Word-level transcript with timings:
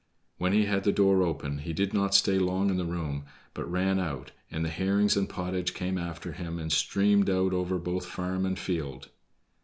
When 0.39 0.51
he 0.51 0.65
had 0.65 0.83
the 0.83 0.91
door 0.91 1.21
open 1.21 1.59
he 1.59 1.73
did 1.73 1.93
not 1.93 2.15
stay 2.15 2.39
long 2.39 2.71
in 2.71 2.77
the 2.77 2.85
room, 2.87 3.25
but 3.53 3.69
ran 3.69 3.99
out, 3.99 4.31
and 4.49 4.65
the 4.65 4.69
herrings 4.69 5.15
and 5.15 5.29
pottage 5.29 5.75
came 5.75 5.99
after 5.99 6.31
him, 6.31 6.57
and 6.57 6.71
streamed 6.71 7.29
out 7.29 7.53
over 7.53 7.77
both 7.77 8.07
farm 8.07 8.43
and 8.43 8.57
field. 8.57 9.09